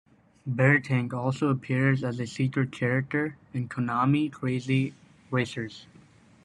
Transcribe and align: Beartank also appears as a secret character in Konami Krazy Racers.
Beartank 0.49 1.13
also 1.13 1.49
appears 1.49 2.03
as 2.03 2.19
a 2.19 2.25
secret 2.25 2.71
character 2.71 3.37
in 3.53 3.69
Konami 3.69 4.31
Krazy 4.31 4.93
Racers. 5.29 5.85